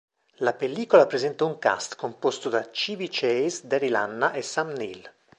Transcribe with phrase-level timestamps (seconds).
[0.47, 5.07] La pellicola presenta un cast composto da Chevy Chase, Daryl Hannah e Sam Neill.